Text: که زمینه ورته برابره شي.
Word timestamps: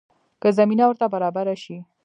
که 0.41 0.49
زمینه 0.59 0.83
ورته 0.87 1.05
برابره 1.13 1.55
شي. 1.63 1.77